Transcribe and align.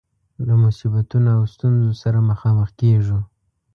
له 0.47 0.53
مصیبتونو 0.63 1.29
او 1.37 1.41
ستونزو 1.53 1.91
سره 2.03 2.19
مخامخ 2.29 2.69
کيږو. 2.79 3.19